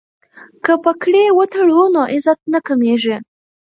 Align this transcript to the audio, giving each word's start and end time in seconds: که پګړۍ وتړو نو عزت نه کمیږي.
که 0.63 0.73
پګړۍ 0.83 1.25
وتړو 1.37 1.81
نو 1.93 2.01
عزت 2.13 2.39
نه 2.53 2.59
کمیږي. 2.67 3.15